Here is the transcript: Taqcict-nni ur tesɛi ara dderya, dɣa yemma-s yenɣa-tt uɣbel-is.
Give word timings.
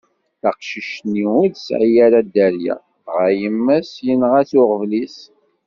Taqcict-nni 0.41 1.25
ur 1.41 1.47
tesɛi 1.53 1.89
ara 2.05 2.19
dderya, 2.27 2.75
dɣa 3.05 3.27
yemma-s 3.41 3.91
yenɣa-tt 4.05 4.59
uɣbel-is. 4.61 5.17